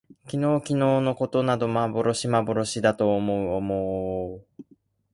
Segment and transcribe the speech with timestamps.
[0.27, 4.45] 昨日きのうのことなど幻まぼろしだと思おもおう